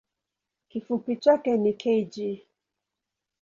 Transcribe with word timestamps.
Kifupi 0.69 1.15
chake 1.17 1.57
ni 1.57 1.73
kg. 1.73 2.15